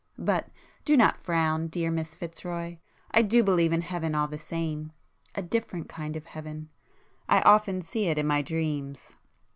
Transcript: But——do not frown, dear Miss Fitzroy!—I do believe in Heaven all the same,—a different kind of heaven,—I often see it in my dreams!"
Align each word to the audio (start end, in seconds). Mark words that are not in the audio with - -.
But——do 0.17 0.97
not 0.97 1.21
frown, 1.21 1.67
dear 1.67 1.91
Miss 1.91 2.15
Fitzroy!—I 2.15 3.21
do 3.21 3.43
believe 3.43 3.71
in 3.71 3.81
Heaven 3.81 4.15
all 4.15 4.27
the 4.27 4.39
same,—a 4.39 5.43
different 5.43 5.89
kind 5.89 6.15
of 6.15 6.25
heaven,—I 6.25 7.41
often 7.41 7.83
see 7.83 8.07
it 8.07 8.17
in 8.17 8.25
my 8.25 8.41
dreams!" 8.41 9.15